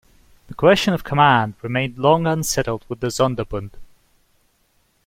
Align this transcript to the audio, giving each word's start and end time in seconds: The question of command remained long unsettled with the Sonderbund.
The 0.47 0.55
question 0.55 0.95
of 0.95 1.03
command 1.03 1.53
remained 1.61 1.99
long 1.99 2.25
unsettled 2.25 2.83
with 2.89 3.01
the 3.01 3.09
Sonderbund. 3.11 3.73